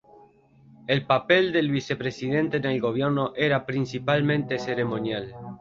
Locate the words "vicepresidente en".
1.69-2.65